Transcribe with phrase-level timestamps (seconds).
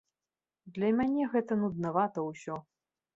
[0.77, 2.57] Для мяне гэта нуднавата ўсё.